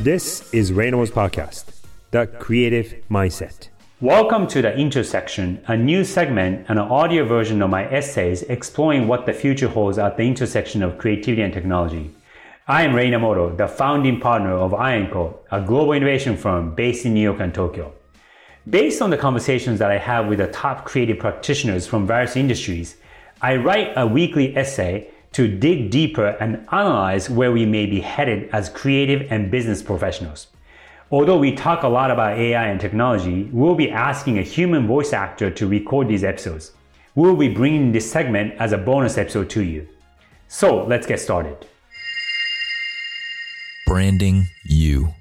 [0.00, 1.66] This is Reynolds Podcast,
[2.10, 3.68] The Creative Mindset.
[4.00, 9.06] Welcome to The Intersection, a new segment and an audio version of my essays exploring
[9.06, 12.12] what the future holds at the intersection of creativity and technology.
[12.66, 17.14] I am Rei Inamoto, the founding partner of I&CO, a global innovation firm based in
[17.14, 17.92] New York and Tokyo.
[18.68, 22.96] Based on the conversations that I have with the top creative practitioners from various industries,
[23.40, 28.48] I write a weekly essay to dig deeper and analyze where we may be headed
[28.52, 30.46] as creative and business professionals.
[31.10, 35.12] Although we talk a lot about AI and technology, we'll be asking a human voice
[35.12, 36.72] actor to record these episodes.
[37.16, 39.88] We'll be bringing this segment as a bonus episode to you.
[40.46, 41.66] So let's get started.
[43.86, 45.14] Branding you.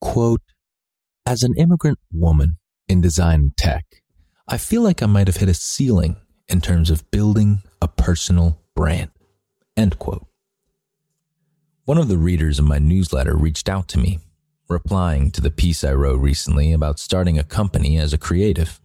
[0.00, 0.42] Quote
[1.24, 3.84] As an immigrant woman in design tech,
[4.46, 6.16] I feel like I might have hit a ceiling
[6.48, 9.10] in terms of building a personal brand.
[9.76, 10.26] End quote.
[11.84, 14.18] One of the readers of my newsletter reached out to me,
[14.68, 18.80] replying to the piece I wrote recently about starting a company as a creative,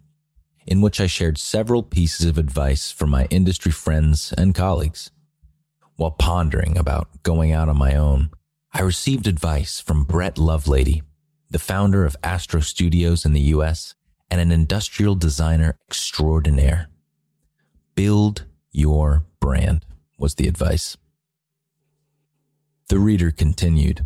[0.65, 5.11] in which I shared several pieces of advice from my industry friends and colleagues.
[5.95, 8.29] While pondering about going out on my own,
[8.71, 11.01] I received advice from Brett Lovelady,
[11.49, 13.93] the founder of Astro Studios in the US
[14.31, 16.89] and an industrial designer extraordinaire.
[17.93, 19.85] Build your brand,
[20.17, 20.97] was the advice.
[22.89, 24.05] The reader continued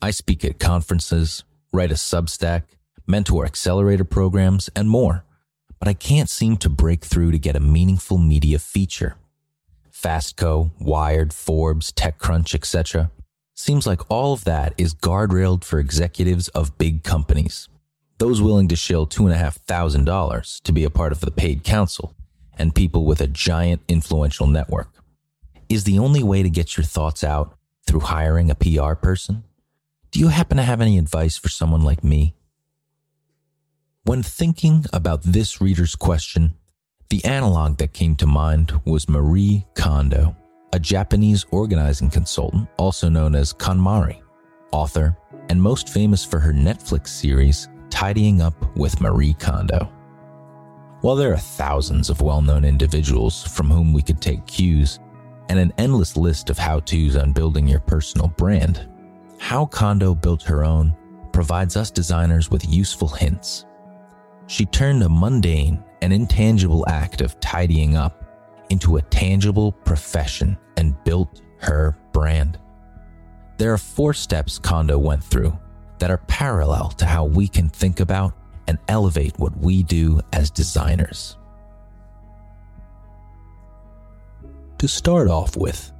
[0.00, 2.64] I speak at conferences, write a Substack,
[3.06, 5.24] mentor accelerator programs, and more,
[5.78, 9.16] but I can't seem to break through to get a meaningful media feature.
[9.92, 13.12] Fastco, Wired, Forbes, TechCrunch, etc.
[13.54, 17.68] Seems like all of that is guardrailed for executives of big companies,
[18.18, 22.16] those willing to shill $2,500 to be a part of the paid council
[22.58, 24.88] and people with a giant influential network.
[25.68, 29.44] Is the only way to get your thoughts out through hiring a PR person?
[30.10, 32.34] Do you happen to have any advice for someone like me?
[34.04, 36.54] When thinking about this reader's question,
[37.08, 40.36] the analog that came to mind was Marie Kondo,
[40.72, 44.20] a Japanese organizing consultant, also known as KonMari,
[44.72, 45.16] author,
[45.48, 49.92] and most famous for her Netflix series, Tidying Up with Marie Kondo.
[51.02, 55.00] While there are thousands of well known individuals from whom we could take cues
[55.48, 58.88] and an endless list of how to's on building your personal brand,
[59.40, 60.96] how Kondo built her own
[61.32, 63.66] provides us designers with useful hints.
[64.46, 68.24] She turned a mundane and intangible act of tidying up
[68.70, 72.60] into a tangible profession and built her brand.
[73.58, 75.58] There are four steps Kondo went through
[75.98, 78.34] that are parallel to how we can think about
[78.72, 81.36] and elevate what we do as designers.
[84.78, 85.92] To start off with,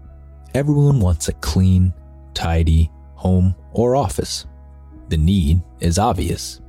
[0.54, 1.92] everyone wants a clean,
[2.32, 4.46] tidy home or office.
[5.10, 6.62] The need is obvious,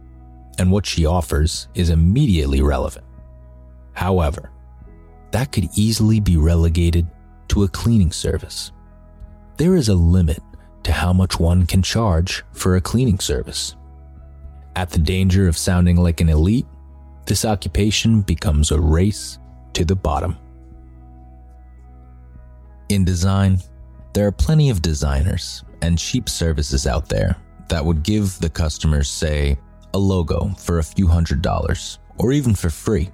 [0.59, 3.05] and what she offers is immediately relevant.
[3.93, 4.51] However,
[5.31, 7.07] that could easily be relegated
[7.47, 8.73] to a cleaning service.
[9.55, 10.41] There is a limit
[10.83, 13.77] to how much one can charge for a cleaning service.
[14.75, 16.65] At the danger of sounding like an elite,
[17.25, 19.37] this occupation becomes a race
[19.73, 20.37] to the bottom.
[22.89, 23.59] In design,
[24.13, 27.37] there are plenty of designers and cheap services out there
[27.69, 29.57] that would give the customers, say,
[29.93, 33.09] a logo for a few hundred dollars, or even for free.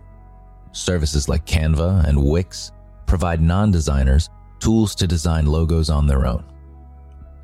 [0.71, 2.71] Services like Canva and Wix
[3.05, 6.43] provide non designers tools to design logos on their own.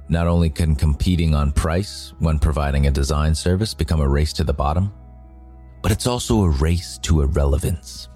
[0.07, 4.43] Not only can competing on price when providing a design service become a race to
[4.43, 4.93] the bottom,
[5.81, 8.09] but it's also a race to irrelevance.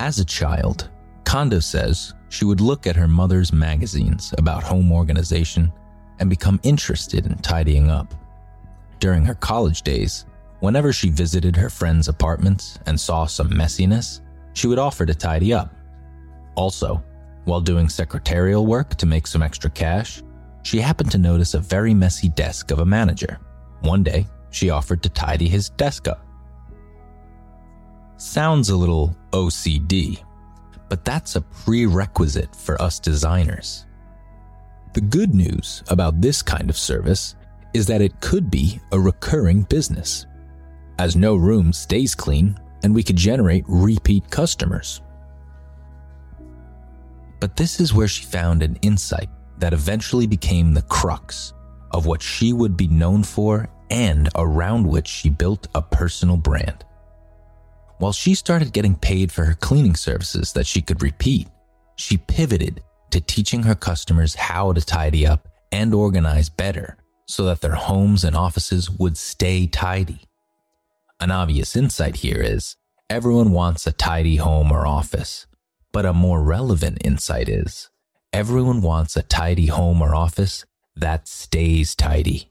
[0.00, 0.90] As a child,
[1.24, 5.72] Kondo says she would look at her mother's magazines about home organization
[6.20, 8.14] and become interested in tidying up.
[8.98, 10.24] During her college days,
[10.60, 14.20] whenever she visited her friends' apartments and saw some messiness,
[14.54, 15.74] she would offer to tidy up.
[16.54, 17.02] Also,
[17.48, 20.22] while doing secretarial work to make some extra cash,
[20.62, 23.40] she happened to notice a very messy desk of a manager.
[23.80, 26.26] One day, she offered to tidy his desk up.
[28.18, 30.22] Sounds a little OCD,
[30.90, 33.86] but that's a prerequisite for us designers.
[34.92, 37.34] The good news about this kind of service
[37.72, 40.26] is that it could be a recurring business,
[40.98, 45.00] as no room stays clean and we could generate repeat customers.
[47.40, 51.52] But this is where she found an insight that eventually became the crux
[51.92, 56.84] of what she would be known for and around which she built a personal brand.
[57.98, 61.48] While she started getting paid for her cleaning services that she could repeat,
[61.96, 66.96] she pivoted to teaching her customers how to tidy up and organize better
[67.26, 70.20] so that their homes and offices would stay tidy.
[71.20, 72.76] An obvious insight here is
[73.10, 75.47] everyone wants a tidy home or office,
[75.92, 77.90] but a more relevant insight is
[78.32, 80.64] everyone wants a tidy home or office
[80.94, 82.50] that stays tidy.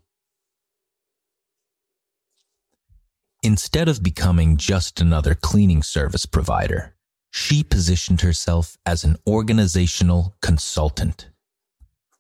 [3.44, 6.96] Instead of becoming just another cleaning service provider,
[7.32, 11.30] she positioned herself as an organizational consultant.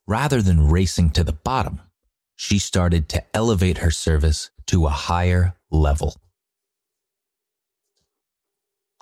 [0.05, 1.81] Rather than racing to the bottom,
[2.35, 6.15] she started to elevate her service to a higher level.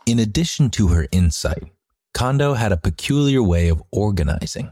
[0.06, 1.75] In addition to her insight,
[2.16, 4.72] Kondo had a peculiar way of organizing.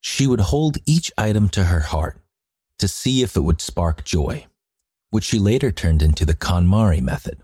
[0.00, 2.22] She would hold each item to her heart
[2.78, 4.46] to see if it would spark joy,
[5.10, 7.42] which she later turned into the KonMari method.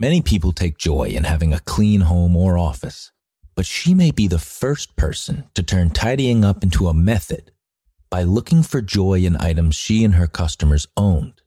[0.00, 3.12] Many people take joy in having a clean home or office,
[3.54, 7.52] but she may be the first person to turn tidying up into a method
[8.10, 11.42] by looking for joy in items she and her customers owned.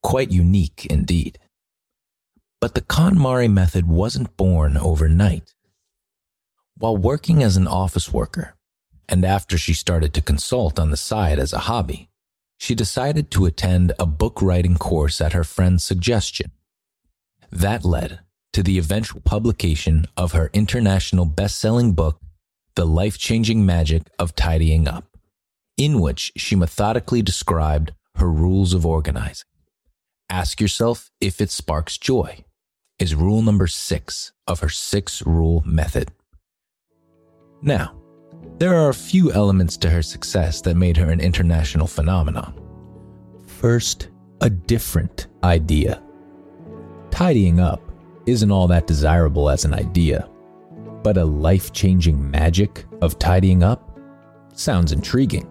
[0.00, 1.40] Quite unique indeed.
[2.60, 5.52] But the KonMari method wasn't born overnight.
[6.82, 8.56] While working as an office worker,
[9.08, 12.08] and after she started to consult on the side as a hobby,
[12.58, 16.50] she decided to attend a book writing course at her friend's suggestion.
[17.52, 18.18] That led
[18.52, 22.20] to the eventual publication of her international best selling book,
[22.74, 25.16] The Life Changing Magic of Tidying Up,
[25.76, 29.46] in which she methodically described her rules of organizing.
[30.28, 32.44] Ask yourself if it sparks joy,
[32.98, 36.10] is rule number six of her six rule method.
[37.62, 37.94] Now,
[38.58, 42.54] there are a few elements to her success that made her an international phenomenon.
[43.46, 44.08] First,
[44.40, 46.02] a different idea
[47.12, 47.80] tidying up
[48.26, 50.28] isn't all that desirable as an idea,
[51.02, 54.00] but a life changing magic of tidying up
[54.54, 55.48] sounds intriguing.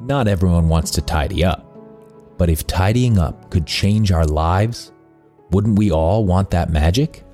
[0.00, 1.66] Not everyone wants to tidy up,
[2.38, 4.92] but if tidying up could change our lives,
[5.50, 7.24] wouldn't we all want that magic?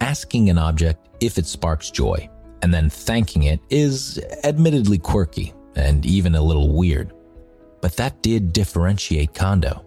[0.00, 2.28] Asking an object if it sparks joy
[2.62, 7.12] and then thanking it is admittedly quirky and even a little weird,
[7.80, 9.84] but that did differentiate Kondo.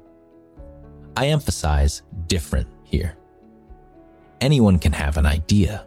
[1.18, 3.18] I emphasize different here.
[4.40, 5.86] Anyone can have an idea.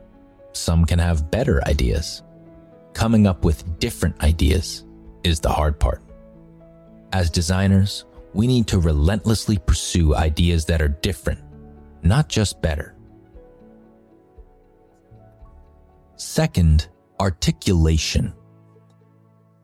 [0.53, 2.23] Some can have better ideas.
[2.93, 4.85] Coming up with different ideas
[5.25, 6.03] is the hard part.
[7.13, 8.05] As designers,
[8.35, 11.41] we need to relentlessly pursue ideas that are different,
[12.03, 12.94] not just better.
[16.17, 16.89] Second,
[17.19, 18.33] articulation.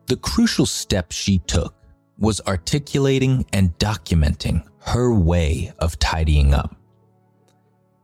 [0.07, 1.73] The crucial step she took
[2.19, 6.75] was articulating and documenting her way of tidying up.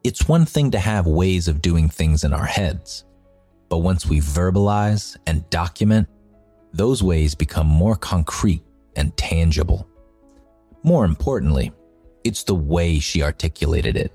[0.05, 3.03] It's one thing to have ways of doing things in our heads,
[3.67, 6.07] but once we verbalize and document,
[6.71, 8.63] those ways become more concrete
[8.95, 9.89] and tangible.
[10.83, 11.73] More importantly,
[12.23, 14.13] it's the way she articulated it.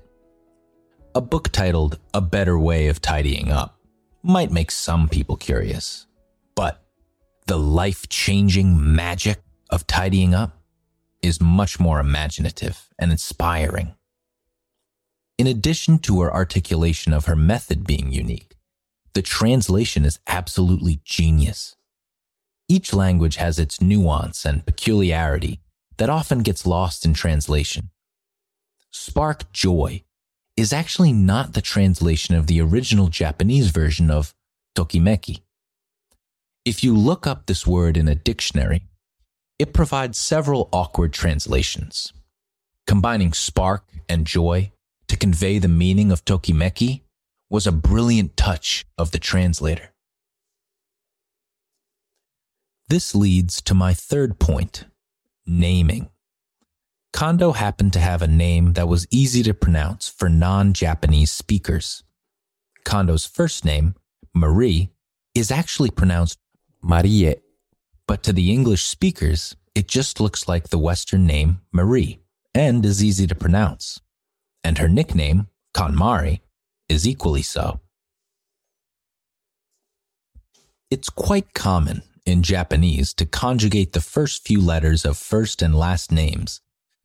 [1.13, 3.77] A book titled A Better Way of Tidying Up
[4.23, 6.07] might make some people curious,
[6.55, 6.81] but
[7.47, 10.61] the life changing magic of tidying up
[11.21, 13.95] is much more imaginative and inspiring.
[15.37, 18.55] In addition to her articulation of her method being unique,
[19.13, 21.75] the translation is absolutely genius.
[22.69, 25.59] Each language has its nuance and peculiarity
[25.97, 27.89] that often gets lost in translation.
[28.89, 30.03] Spark Joy
[30.55, 34.33] is actually not the translation of the original Japanese version of
[34.75, 35.41] Tokimeki.
[36.65, 38.83] If you look up this word in a dictionary,
[39.59, 42.13] it provides several awkward translations.
[42.85, 44.71] Combining spark and joy
[45.07, 47.01] to convey the meaning of Tokimeki
[47.49, 49.93] was a brilliant touch of the translator.
[52.89, 54.85] This leads to my third point
[55.45, 56.09] naming.
[57.13, 62.03] Kondo happened to have a name that was easy to pronounce for non Japanese speakers.
[62.83, 63.93] Kondo's first name,
[64.33, 64.89] Marie,
[65.35, 66.39] is actually pronounced
[66.81, 67.35] Marie
[68.07, 72.19] but to the English speakers, it just looks like the Western name Marie
[72.53, 74.01] and is easy to pronounce.
[74.63, 76.41] And her nickname, KonMari,
[76.89, 77.79] is equally so.
[80.91, 86.11] It's quite common in Japanese to conjugate the first few letters of first and last
[86.11, 86.61] names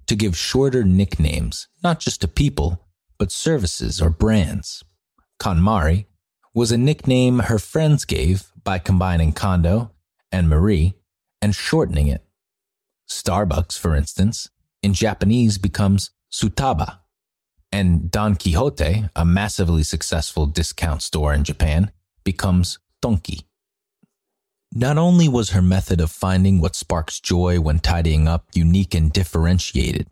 [0.09, 2.87] to give shorter nicknames, not just to people,
[3.19, 4.83] but services or brands.
[5.41, 6.07] KonMari
[6.55, 9.93] was a nickname her friends gave by combining Kondo
[10.33, 10.95] and Marie
[11.41, 12.25] and shortening it.
[13.09, 14.51] Starbucks, for instance,
[14.83, 16.99] in Japanese becomes Sutaba,
[17.73, 21.91] and Don Quijote, a massively successful discount store in Japan,
[22.25, 23.45] becomes Donki.
[24.73, 29.11] Not only was her method of finding what sparks joy when tidying up unique and
[29.13, 30.09] differentiated,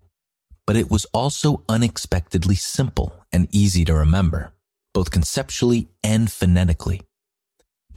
[0.67, 4.53] but it was also unexpectedly simple and easy to remember,
[4.95, 7.03] both conceptually and phonetically.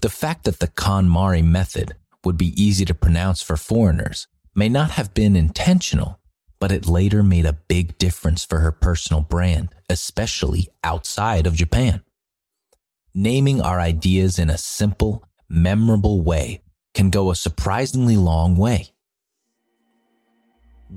[0.02, 4.92] The fact that the KonMari method would be easy to pronounce for foreigners may not
[4.92, 6.20] have been intentional,
[6.60, 12.02] but it later made a big difference for her personal brand, especially outside of Japan.
[13.14, 16.62] Naming our ideas in a simple, memorable way
[16.94, 18.94] can go a surprisingly long way.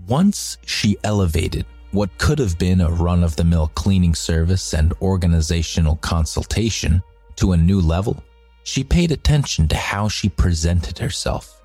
[0.07, 4.95] Once she elevated what could have been a run of the mill cleaning service and
[5.03, 7.03] organizational consultation
[7.37, 8.23] to a new level,
[8.65, 11.61] she paid attention to how she presented herself.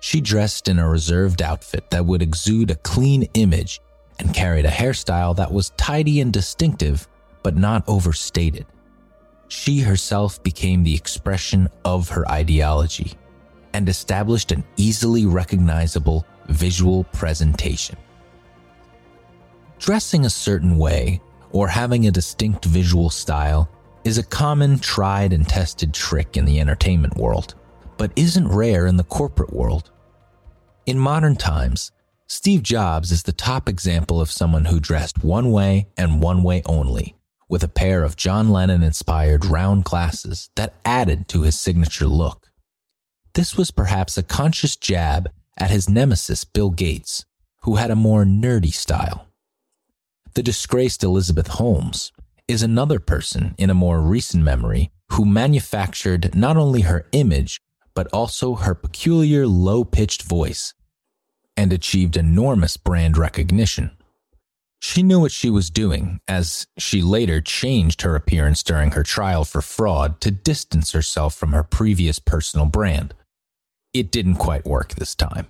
[0.00, 3.80] She dressed in a reserved outfit that would exude a clean image
[4.18, 7.08] and carried a hairstyle that was tidy and distinctive,
[7.42, 8.66] but not overstated.
[9.48, 13.12] She herself became the expression of her ideology
[13.72, 17.96] and established an easily recognizable visual presentation.
[19.78, 23.68] Dressing a certain way or having a distinct visual style
[24.04, 27.54] is a common, tried, and tested trick in the entertainment world,
[27.96, 29.90] but isn't rare in the corporate world.
[30.86, 31.92] In modern times,
[32.28, 36.62] Steve Jobs is the top example of someone who dressed one way and one way
[36.66, 37.15] only,
[37.48, 42.50] with a pair of John Lennon inspired round glasses that added to his signature look.
[43.34, 47.24] This was perhaps a conscious jab at his nemesis, Bill Gates,
[47.62, 49.28] who had a more nerdy style.
[50.34, 52.12] The disgraced Elizabeth Holmes
[52.48, 57.60] is another person in a more recent memory who manufactured not only her image,
[57.94, 60.74] but also her peculiar low pitched voice
[61.56, 63.90] and achieved enormous brand recognition.
[64.88, 69.44] She knew what she was doing, as she later changed her appearance during her trial
[69.44, 73.12] for fraud to distance herself from her previous personal brand.
[73.92, 75.48] It didn't quite work this time.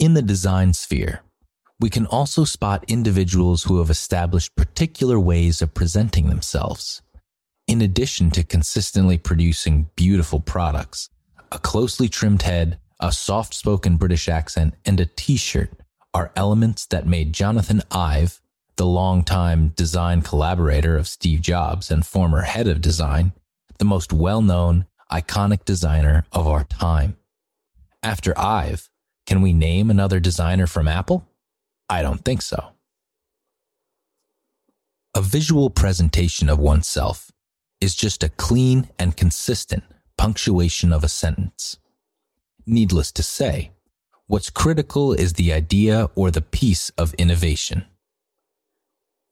[0.00, 1.22] In the design sphere,
[1.78, 7.00] we can also spot individuals who have established particular ways of presenting themselves.
[7.68, 11.10] In addition to consistently producing beautiful products,
[11.52, 15.70] a closely trimmed head, a soft spoken British accent, and a t shirt
[16.12, 18.40] are elements that made Jonathan Ive,
[18.76, 23.32] the longtime design collaborator of Steve Jobs and former head of design,
[23.78, 27.16] the most well known, iconic designer of our time.
[28.02, 28.88] After Ive,
[29.26, 31.28] can we name another designer from Apple?
[31.88, 32.72] I don't think so.
[35.14, 37.30] A visual presentation of oneself
[37.80, 39.84] is just a clean and consistent
[40.16, 41.78] punctuation of a sentence.
[42.66, 43.72] Needless to say,
[44.30, 47.84] what's critical is the idea or the piece of innovation.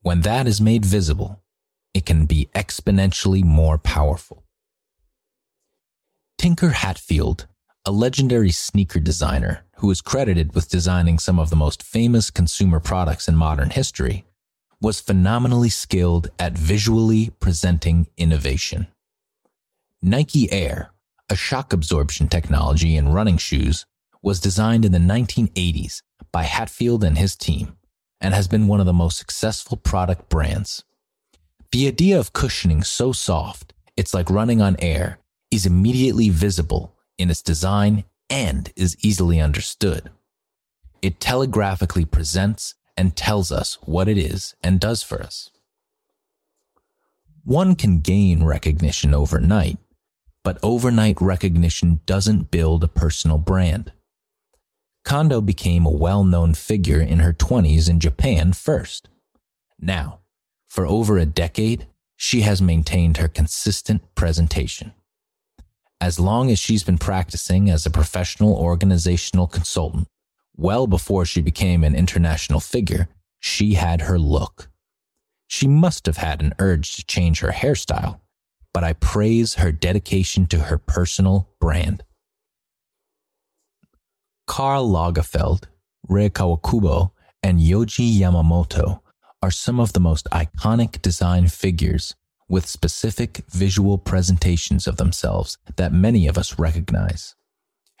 [0.01, 1.41] When that is made visible,
[1.93, 4.43] it can be exponentially more powerful.
[6.37, 7.47] Tinker Hatfield
[7.85, 12.79] a legendary sneaker designer who is credited with designing some of the most famous consumer
[12.79, 14.25] products in modern history,
[14.81, 18.87] was phenomenally skilled at visually presenting innovation.
[20.01, 20.91] Nike Air,
[21.29, 23.85] a shock absorption technology in running shoes,
[24.21, 27.77] was designed in the 1980s by Hatfield and his team
[28.21, 30.83] and has been one of the most successful product brands.
[31.71, 35.19] The idea of cushioning so soft it's like running on air
[35.51, 40.09] is immediately visible in its design and is easily understood.
[41.01, 45.51] It telegraphically presents and tells us what it is and does for us.
[47.43, 49.79] One can gain recognition overnight,
[50.43, 53.91] but overnight recognition doesn't build a personal brand.
[55.03, 59.09] Kondo became a well known figure in her 20s in Japan first.
[59.79, 60.19] Now,
[60.69, 64.93] for over a decade, she has maintained her consistent presentation
[66.01, 70.07] as long as she's been practicing as a professional organizational consultant,
[70.55, 74.69] well before she became an international figure, she had her look.
[75.47, 78.19] She must have had an urge to change her hairstyle,
[78.73, 82.03] but I praise her dedication to her personal brand.
[84.49, 85.65] Karl Lagerfeld,
[86.07, 87.11] Rei Kawakubo,
[87.43, 88.99] and Yoji Yamamoto
[89.43, 92.15] are some of the most iconic design figures
[92.49, 97.35] with specific visual presentations of themselves that many of us recognize.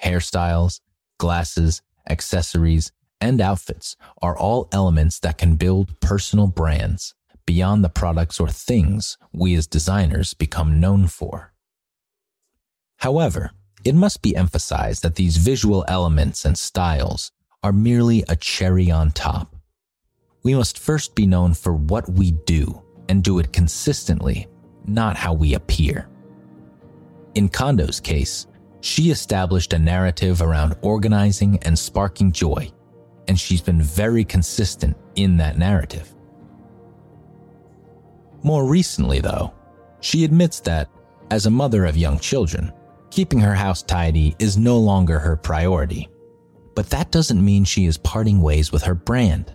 [0.03, 0.79] Hairstyles,
[1.19, 2.91] glasses, accessories,
[3.21, 7.13] and outfits are all elements that can build personal brands
[7.45, 11.53] beyond the products or things we as designers become known for.
[12.97, 13.51] However,
[13.83, 17.31] it must be emphasized that these visual elements and styles
[17.63, 19.55] are merely a cherry on top.
[20.43, 24.47] We must first be known for what we do and do it consistently,
[24.85, 26.07] not how we appear.
[27.35, 28.47] In Kondo's case,
[28.81, 32.71] she established a narrative around organizing and sparking joy,
[33.27, 36.13] and she's been very consistent in that narrative.
[38.41, 39.53] More recently, though,
[39.99, 40.89] she admits that,
[41.29, 42.71] as a mother of young children,
[43.11, 46.09] keeping her house tidy is no longer her priority.
[46.75, 49.53] But that doesn't mean she is parting ways with her brand.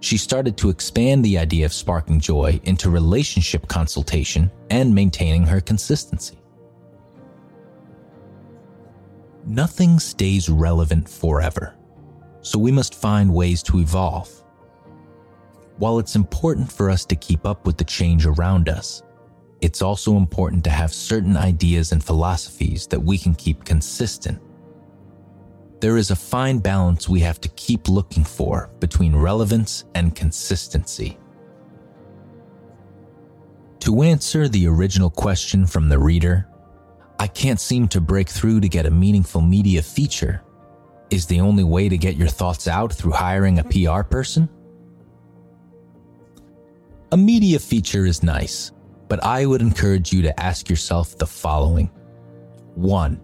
[0.00, 5.60] She started to expand the idea of sparking joy into relationship consultation and maintaining her
[5.60, 6.38] consistency.
[9.46, 11.74] Nothing stays relevant forever,
[12.40, 14.30] so we must find ways to evolve.
[15.78, 19.02] While it's important for us to keep up with the change around us,
[19.60, 24.40] it's also important to have certain ideas and philosophies that we can keep consistent.
[25.80, 31.18] There is a fine balance we have to keep looking for between relevance and consistency.
[33.80, 36.46] To answer the original question from the reader,
[37.18, 40.42] I can't seem to break through to get a meaningful media feature.
[41.10, 44.48] Is the only way to get your thoughts out through hiring a PR person?
[47.12, 48.70] A media feature is nice,
[49.10, 51.90] but I would encourage you to ask yourself the following
[52.76, 53.20] 1.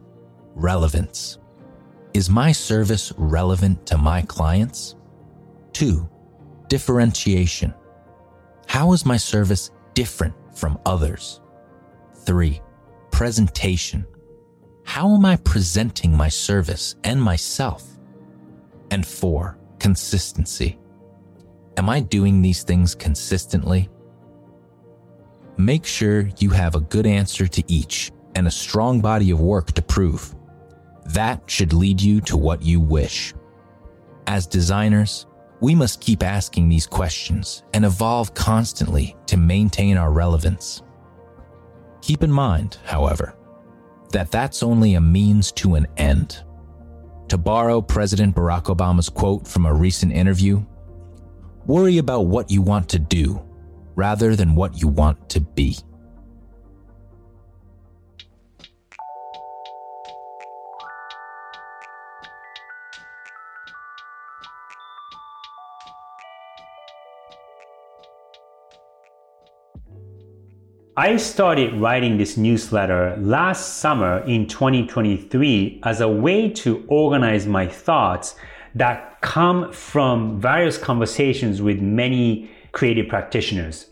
[0.56, 1.38] Relevance.
[2.12, 4.96] Is my service relevant to my clients?
[5.74, 6.08] 2.
[6.66, 7.72] Differentiation.
[8.66, 11.40] How is my service different from others?
[12.24, 12.60] 3.
[13.12, 14.04] Presentation.
[14.84, 17.84] How am I presenting my service and myself?
[18.90, 19.56] And 4.
[19.78, 20.80] Consistency.
[21.76, 23.88] Am I doing these things consistently?
[25.58, 29.72] Make sure you have a good answer to each and a strong body of work
[29.72, 30.34] to prove.
[31.06, 33.32] That should lead you to what you wish.
[34.26, 35.26] As designers,
[35.60, 40.82] we must keep asking these questions and evolve constantly to maintain our relevance.
[42.02, 43.34] Keep in mind, however,
[44.12, 46.42] that that's only a means to an end.
[47.28, 50.62] To borrow President Barack Obama's quote from a recent interview,
[51.64, 53.45] worry about what you want to do
[53.96, 55.76] rather than what you want to be.
[70.98, 77.66] I started writing this newsletter last summer in 2023 as a way to organize my
[77.66, 78.34] thoughts
[78.74, 83.86] that come from various conversations with many creative practitioners.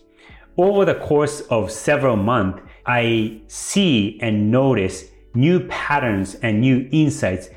[0.58, 7.48] Over the course of several months, I see and notice new patterns and new insights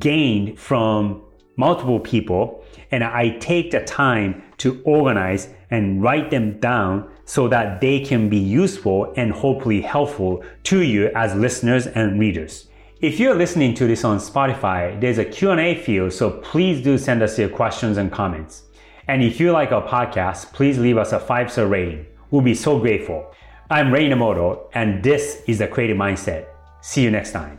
[0.00, 1.22] gained from
[1.56, 7.80] multiple people, and I take the time to organize and write them down so that
[7.80, 12.66] they can be useful and hopefully helpful to you as listeners and readers.
[13.00, 17.22] If you're listening to this on Spotify, there's a Q&A field, so please do send
[17.22, 18.64] us your questions and comments.
[19.08, 22.06] And if you like our podcast, please leave us a five star rating.
[22.30, 23.34] We'll be so grateful.
[23.70, 26.46] I'm Rei Inamoto, and this is the Creative Mindset.
[26.82, 27.58] See you next time.